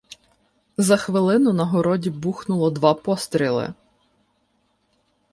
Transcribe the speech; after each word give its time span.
За 0.77 0.97
хвилину 0.97 1.53
на 1.53 1.65
городі 1.65 2.09
бухнуло 2.09 2.71
два 2.71 2.93
постріли. 2.93 3.73